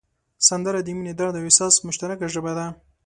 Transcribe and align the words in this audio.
سندره 0.47 0.79
د 0.83 0.87
مینې، 0.97 1.13
درد 1.19 1.33
او 1.37 1.45
احساس 1.47 1.73
مشترکه 1.87 2.25
ژبه 2.33 2.51
ده 2.57 2.65